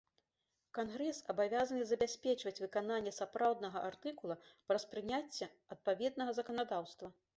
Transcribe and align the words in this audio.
Кангрэс 0.77 1.17
абавязаны 1.33 1.83
забяспечваць 1.91 2.61
выкананне 2.63 3.13
сапраўднага 3.19 3.83
артыкула 3.91 4.39
праз 4.67 4.87
прыняцце 4.95 5.53
адпаведнага 5.77 6.31
заканадаўства. 6.41 7.07